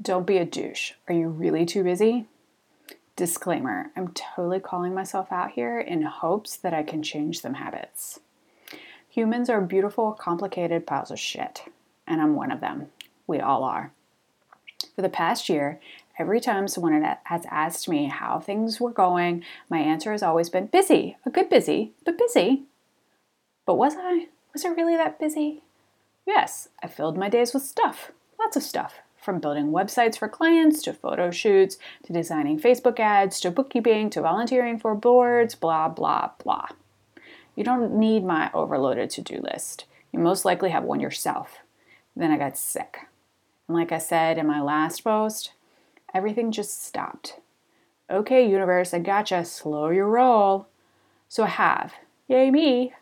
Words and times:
Don't 0.00 0.26
be 0.26 0.38
a 0.38 0.46
douche. 0.46 0.92
Are 1.08 1.14
you 1.14 1.28
really 1.28 1.66
too 1.66 1.84
busy? 1.84 2.24
Disclaimer 3.16 3.90
I'm 3.94 4.08
totally 4.08 4.58
calling 4.58 4.94
myself 4.94 5.30
out 5.30 5.50
here 5.50 5.78
in 5.78 6.02
hopes 6.02 6.56
that 6.56 6.72
I 6.72 6.82
can 6.82 7.02
change 7.02 7.42
some 7.42 7.54
habits. 7.54 8.20
Humans 9.10 9.50
are 9.50 9.60
beautiful, 9.60 10.12
complicated 10.12 10.86
piles 10.86 11.10
of 11.10 11.18
shit, 11.18 11.64
and 12.06 12.22
I'm 12.22 12.34
one 12.34 12.50
of 12.50 12.60
them. 12.60 12.86
We 13.26 13.40
all 13.40 13.62
are. 13.62 13.92
For 14.96 15.02
the 15.02 15.10
past 15.10 15.50
year, 15.50 15.78
every 16.18 16.40
time 16.40 16.66
someone 16.66 17.02
has 17.24 17.44
asked 17.50 17.86
me 17.86 18.06
how 18.06 18.38
things 18.38 18.80
were 18.80 18.92
going, 18.92 19.44
my 19.68 19.80
answer 19.80 20.12
has 20.12 20.22
always 20.22 20.48
been 20.48 20.66
busy, 20.66 21.18
a 21.26 21.30
good 21.30 21.50
busy, 21.50 21.92
but 22.06 22.16
busy. 22.16 22.62
But 23.66 23.74
was 23.74 23.96
I? 23.98 24.28
Was 24.54 24.64
I 24.64 24.68
really 24.68 24.96
that 24.96 25.20
busy? 25.20 25.62
Yes, 26.26 26.68
I 26.82 26.86
filled 26.86 27.18
my 27.18 27.28
days 27.28 27.52
with 27.52 27.64
stuff, 27.64 28.12
lots 28.38 28.56
of 28.56 28.62
stuff, 28.62 28.94
from 29.20 29.38
building 29.38 29.66
websites 29.66 30.18
for 30.18 30.28
clients 30.28 30.82
to 30.82 30.92
photo 30.92 31.30
shoots 31.30 31.78
to 32.04 32.12
designing 32.12 32.58
Facebook 32.58 32.98
ads 32.98 33.40
to 33.40 33.50
bookkeeping 33.50 34.10
to 34.10 34.22
volunteering 34.22 34.78
for 34.78 34.94
boards, 34.94 35.54
blah, 35.54 35.88
blah, 35.88 36.30
blah. 36.42 36.68
You 37.54 37.64
don't 37.64 37.94
need 37.94 38.24
my 38.24 38.50
overloaded 38.54 39.10
to 39.10 39.22
do 39.22 39.40
list. 39.40 39.84
You 40.12 40.18
most 40.18 40.44
likely 40.44 40.70
have 40.70 40.84
one 40.84 41.00
yourself. 41.00 41.58
Then 42.16 42.30
I 42.30 42.38
got 42.38 42.56
sick. 42.56 43.06
And 43.68 43.76
like 43.76 43.92
I 43.92 43.98
said 43.98 44.38
in 44.38 44.46
my 44.46 44.60
last 44.60 45.04
post, 45.04 45.52
everything 46.14 46.50
just 46.50 46.84
stopped. 46.84 47.38
Okay, 48.10 48.48
universe, 48.48 48.92
I 48.92 48.98
gotcha. 48.98 49.44
Slow 49.44 49.90
your 49.90 50.08
roll. 50.08 50.66
So 51.28 51.44
I 51.44 51.48
have. 51.48 51.94
Yay, 52.26 52.50
me. 52.50 52.94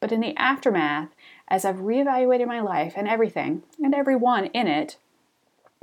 But 0.00 0.12
in 0.12 0.20
the 0.20 0.34
aftermath, 0.36 1.10
as 1.48 1.64
I've 1.64 1.76
reevaluated 1.76 2.46
my 2.46 2.60
life 2.60 2.94
and 2.96 3.06
everything, 3.06 3.62
and 3.82 3.94
everyone 3.94 4.46
in 4.46 4.66
it, 4.66 4.96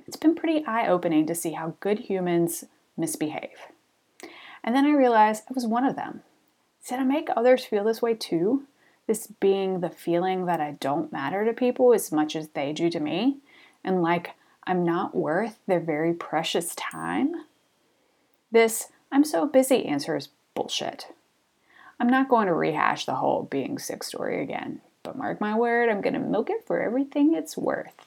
it's 0.07 0.17
been 0.17 0.35
pretty 0.35 0.65
eye 0.65 0.87
opening 0.87 1.27
to 1.27 1.35
see 1.35 1.51
how 1.51 1.75
good 1.79 1.99
humans 1.99 2.63
misbehave. 2.95 3.67
And 4.63 4.75
then 4.75 4.85
I 4.85 4.91
realized 4.91 5.43
I 5.49 5.53
was 5.53 5.67
one 5.67 5.85
of 5.85 5.95
them. 5.95 6.21
Did 6.87 6.99
I 6.99 7.03
make 7.03 7.29
others 7.35 7.65
feel 7.65 7.83
this 7.83 8.01
way 8.01 8.13
too? 8.13 8.63
This 9.07 9.27
being 9.27 9.79
the 9.79 9.89
feeling 9.89 10.45
that 10.45 10.59
I 10.61 10.71
don't 10.79 11.11
matter 11.11 11.45
to 11.45 11.53
people 11.53 11.93
as 11.93 12.11
much 12.11 12.35
as 12.35 12.49
they 12.49 12.73
do 12.73 12.89
to 12.89 12.99
me, 12.99 13.37
and 13.83 14.01
like 14.01 14.31
I'm 14.65 14.83
not 14.83 15.15
worth 15.15 15.59
their 15.67 15.79
very 15.79 16.13
precious 16.13 16.75
time? 16.75 17.33
This 18.51 18.87
I'm 19.11 19.23
so 19.23 19.45
busy 19.45 19.85
answer 19.85 20.15
is 20.15 20.29
bullshit. 20.53 21.07
I'm 21.99 22.09
not 22.09 22.29
going 22.29 22.47
to 22.47 22.53
rehash 22.53 23.05
the 23.05 23.15
whole 23.15 23.43
being 23.43 23.79
sick 23.79 24.03
story 24.03 24.41
again, 24.41 24.81
but 25.03 25.17
mark 25.17 25.39
my 25.39 25.57
word, 25.57 25.89
I'm 25.89 26.01
going 26.01 26.13
to 26.13 26.19
milk 26.19 26.49
it 26.49 26.65
for 26.67 26.81
everything 26.81 27.33
it's 27.33 27.57
worth. 27.57 28.06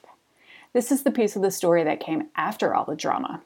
This 0.73 0.91
is 0.91 1.03
the 1.03 1.11
piece 1.11 1.35
of 1.35 1.41
the 1.41 1.51
story 1.51 1.83
that 1.83 1.99
came 1.99 2.29
after 2.35 2.73
all 2.73 2.85
the 2.85 2.95
drama. 2.95 3.41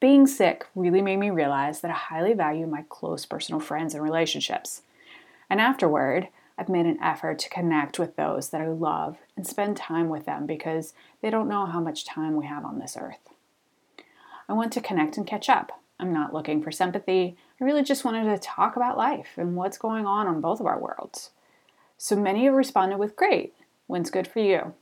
Being 0.00 0.26
sick 0.26 0.66
really 0.74 1.00
made 1.00 1.16
me 1.16 1.30
realize 1.30 1.80
that 1.80 1.90
I 1.90 1.94
highly 1.94 2.34
value 2.34 2.66
my 2.66 2.84
close 2.90 3.24
personal 3.24 3.58
friends 3.58 3.94
and 3.94 4.02
relationships. 4.02 4.82
And 5.48 5.62
afterward, 5.62 6.28
I've 6.58 6.68
made 6.68 6.84
an 6.84 7.02
effort 7.02 7.38
to 7.38 7.48
connect 7.48 7.98
with 7.98 8.16
those 8.16 8.50
that 8.50 8.60
I 8.60 8.68
love 8.68 9.16
and 9.34 9.46
spend 9.46 9.78
time 9.78 10.10
with 10.10 10.26
them 10.26 10.44
because 10.44 10.92
they 11.22 11.30
don't 11.30 11.48
know 11.48 11.64
how 11.64 11.80
much 11.80 12.04
time 12.04 12.36
we 12.36 12.44
have 12.44 12.66
on 12.66 12.78
this 12.78 12.98
earth. 13.00 13.30
I 14.46 14.52
want 14.52 14.74
to 14.74 14.82
connect 14.82 15.16
and 15.16 15.26
catch 15.26 15.48
up. 15.48 15.80
I'm 15.98 16.12
not 16.12 16.34
looking 16.34 16.62
for 16.62 16.70
sympathy. 16.70 17.38
I 17.58 17.64
really 17.64 17.82
just 17.82 18.04
wanted 18.04 18.24
to 18.24 18.36
talk 18.36 18.76
about 18.76 18.98
life 18.98 19.38
and 19.38 19.56
what's 19.56 19.78
going 19.78 20.04
on 20.04 20.26
on 20.26 20.42
both 20.42 20.60
of 20.60 20.66
our 20.66 20.78
worlds. 20.78 21.30
So 21.96 22.14
many 22.14 22.44
have 22.44 22.52
responded 22.52 22.98
with 22.98 23.16
great. 23.16 23.54
When's 23.86 24.10
good 24.10 24.28
for 24.28 24.40
you? 24.40 24.74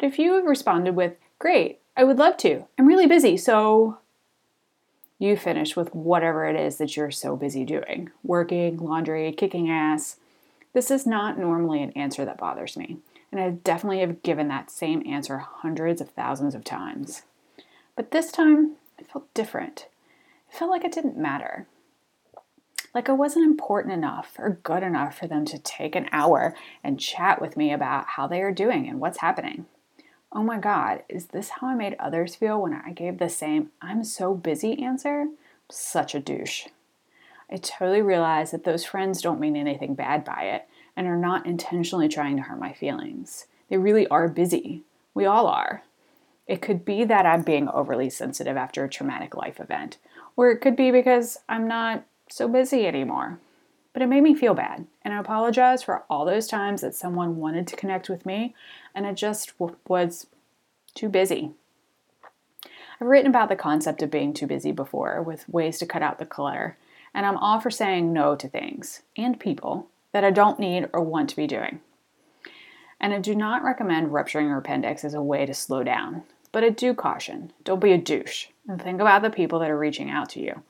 But 0.00 0.06
if 0.06 0.18
you 0.18 0.32
have 0.32 0.46
responded 0.46 0.96
with, 0.96 1.12
Great, 1.38 1.80
I 1.94 2.04
would 2.04 2.16
love 2.16 2.38
to, 2.38 2.64
I'm 2.78 2.86
really 2.86 3.06
busy, 3.06 3.36
so 3.36 3.98
you 5.18 5.36
finish 5.36 5.76
with 5.76 5.94
whatever 5.94 6.46
it 6.46 6.56
is 6.56 6.78
that 6.78 6.96
you're 6.96 7.10
so 7.10 7.36
busy 7.36 7.64
doing 7.64 8.10
working, 8.22 8.78
laundry, 8.78 9.30
kicking 9.32 9.70
ass. 9.70 10.16
This 10.72 10.90
is 10.90 11.06
not 11.06 11.38
normally 11.38 11.82
an 11.82 11.92
answer 11.92 12.24
that 12.24 12.38
bothers 12.38 12.78
me, 12.78 12.96
and 13.30 13.40
I 13.40 13.50
definitely 13.50 14.00
have 14.00 14.22
given 14.22 14.48
that 14.48 14.70
same 14.70 15.06
answer 15.06 15.36
hundreds 15.38 16.00
of 16.00 16.08
thousands 16.08 16.54
of 16.54 16.64
times. 16.64 17.22
But 17.94 18.10
this 18.10 18.32
time, 18.32 18.76
it 18.98 19.10
felt 19.12 19.32
different. 19.34 19.86
It 20.48 20.56
felt 20.56 20.70
like 20.70 20.84
it 20.84 20.92
didn't 20.92 21.18
matter. 21.18 21.66
Like 22.94 23.10
I 23.10 23.12
wasn't 23.12 23.44
important 23.44 23.92
enough 23.92 24.32
or 24.38 24.60
good 24.62 24.82
enough 24.82 25.18
for 25.18 25.26
them 25.26 25.44
to 25.44 25.58
take 25.58 25.94
an 25.94 26.08
hour 26.10 26.54
and 26.82 26.98
chat 26.98 27.40
with 27.42 27.58
me 27.58 27.70
about 27.70 28.06
how 28.08 28.26
they 28.26 28.40
are 28.40 28.52
doing 28.52 28.88
and 28.88 28.98
what's 28.98 29.18
happening 29.18 29.66
oh 30.32 30.42
my 30.42 30.58
God, 30.58 31.02
is 31.08 31.26
this 31.26 31.48
how 31.48 31.68
I 31.68 31.74
made 31.74 31.96
others 31.98 32.34
feel 32.34 32.60
when 32.60 32.74
I 32.74 32.92
gave 32.92 33.18
the 33.18 33.28
same 33.28 33.70
I'm 33.82 34.04
so 34.04 34.34
busy 34.34 34.82
answer? 34.82 35.26
Such 35.70 36.14
a 36.14 36.20
douche. 36.20 36.66
I 37.50 37.56
totally 37.56 38.02
realize 38.02 38.52
that 38.52 38.64
those 38.64 38.84
friends 38.84 39.20
don't 39.20 39.40
mean 39.40 39.56
anything 39.56 39.94
bad 39.94 40.24
by 40.24 40.42
it 40.42 40.68
and 40.96 41.06
are 41.06 41.16
not 41.16 41.46
intentionally 41.46 42.08
trying 42.08 42.36
to 42.36 42.42
hurt 42.42 42.60
my 42.60 42.72
feelings. 42.72 43.46
They 43.68 43.76
really 43.76 44.06
are 44.08 44.28
busy. 44.28 44.82
We 45.14 45.26
all 45.26 45.46
are. 45.46 45.82
It 46.46 46.62
could 46.62 46.84
be 46.84 47.04
that 47.04 47.26
I'm 47.26 47.42
being 47.42 47.68
overly 47.68 48.10
sensitive 48.10 48.56
after 48.56 48.84
a 48.84 48.88
traumatic 48.88 49.36
life 49.36 49.60
event, 49.60 49.98
or 50.36 50.50
it 50.50 50.60
could 50.60 50.76
be 50.76 50.90
because 50.90 51.38
I'm 51.48 51.66
not 51.66 52.04
so 52.28 52.48
busy 52.48 52.86
anymore. 52.86 53.38
But 53.92 54.02
it 54.02 54.08
made 54.08 54.22
me 54.22 54.34
feel 54.34 54.54
bad, 54.54 54.86
and 55.02 55.12
I 55.12 55.18
apologize 55.18 55.82
for 55.82 56.04
all 56.08 56.24
those 56.24 56.46
times 56.46 56.80
that 56.80 56.94
someone 56.94 57.36
wanted 57.36 57.66
to 57.66 57.76
connect 57.76 58.08
with 58.08 58.24
me 58.24 58.54
and 58.94 59.06
I 59.06 59.12
just 59.12 59.58
w- 59.58 59.76
was 59.88 60.26
too 60.94 61.08
busy. 61.08 61.52
I've 63.00 63.08
written 63.08 63.30
about 63.30 63.48
the 63.48 63.56
concept 63.56 64.02
of 64.02 64.10
being 64.10 64.32
too 64.32 64.46
busy 64.46 64.72
before 64.72 65.22
with 65.22 65.48
ways 65.48 65.78
to 65.78 65.86
cut 65.86 66.02
out 66.02 66.18
the 66.18 66.26
clutter, 66.26 66.76
and 67.14 67.24
I'm 67.24 67.38
all 67.38 67.60
for 67.60 67.70
saying 67.70 68.12
no 68.12 68.36
to 68.36 68.48
things 68.48 69.02
and 69.16 69.40
people 69.40 69.88
that 70.12 70.24
I 70.24 70.30
don't 70.30 70.58
need 70.58 70.88
or 70.92 71.02
want 71.02 71.30
to 71.30 71.36
be 71.36 71.46
doing. 71.46 71.80
And 73.00 73.14
I 73.14 73.18
do 73.18 73.34
not 73.34 73.64
recommend 73.64 74.12
rupturing 74.12 74.48
your 74.48 74.58
appendix 74.58 75.04
as 75.04 75.14
a 75.14 75.22
way 75.22 75.46
to 75.46 75.54
slow 75.54 75.82
down, 75.82 76.24
but 76.52 76.62
I 76.62 76.68
do 76.68 76.92
caution 76.92 77.52
don't 77.64 77.80
be 77.80 77.92
a 77.92 77.98
douche 77.98 78.48
and 78.68 78.80
think 78.80 79.00
about 79.00 79.22
the 79.22 79.30
people 79.30 79.58
that 79.60 79.70
are 79.70 79.78
reaching 79.78 80.10
out 80.10 80.28
to 80.30 80.40
you. 80.40 80.62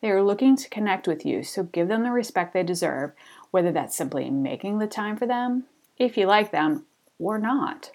They 0.00 0.10
are 0.10 0.22
looking 0.22 0.56
to 0.56 0.68
connect 0.68 1.08
with 1.08 1.26
you, 1.26 1.42
so 1.42 1.64
give 1.64 1.88
them 1.88 2.04
the 2.04 2.10
respect 2.10 2.52
they 2.52 2.62
deserve, 2.62 3.12
whether 3.50 3.72
that's 3.72 3.96
simply 3.96 4.30
making 4.30 4.78
the 4.78 4.86
time 4.86 5.16
for 5.16 5.26
them, 5.26 5.64
if 5.96 6.16
you 6.16 6.26
like 6.26 6.52
them, 6.52 6.86
or 7.18 7.38
not. 7.38 7.90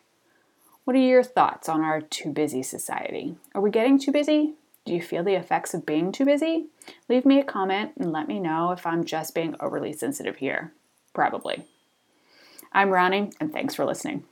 What 0.83 0.97
are 0.97 0.99
your 0.99 1.23
thoughts 1.23 1.69
on 1.69 1.81
our 1.81 2.01
too 2.01 2.31
busy 2.31 2.61
society? 2.61 3.35
Are 3.55 3.61
we 3.61 3.71
getting 3.71 3.97
too 3.97 4.11
busy? 4.11 4.55
Do 4.85 4.93
you 4.93 5.01
feel 5.01 5.23
the 5.23 5.35
effects 5.35 5.73
of 5.73 5.85
being 5.85 6.11
too 6.11 6.25
busy? 6.25 6.65
Leave 7.07 7.25
me 7.25 7.39
a 7.39 7.45
comment 7.45 7.93
and 7.97 8.11
let 8.11 8.27
me 8.27 8.39
know 8.39 8.71
if 8.71 8.85
I'm 8.85 9.05
just 9.05 9.33
being 9.33 9.55
overly 9.61 9.93
sensitive 9.93 10.37
here. 10.37 10.73
Probably. 11.13 11.63
I'm 12.73 12.89
Ronnie, 12.89 13.31
and 13.39 13.53
thanks 13.53 13.75
for 13.75 13.85
listening. 13.85 14.25